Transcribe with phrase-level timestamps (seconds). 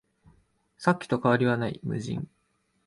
[0.79, 2.27] さっきと変わりはない、無人